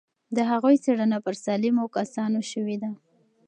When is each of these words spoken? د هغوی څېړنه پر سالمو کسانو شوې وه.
د 0.35 0.37
هغوی 0.51 0.75
څېړنه 0.83 1.17
پر 1.25 1.35
سالمو 1.43 1.83
کسانو 1.97 2.39
شوې 2.51 2.75
وه. 2.81 2.91